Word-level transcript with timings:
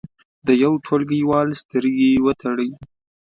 د 0.47 0.49
یو 0.63 0.73
ټولګیوال 0.85 1.47
سترګې 1.61 2.11
وتړئ. 2.25 2.69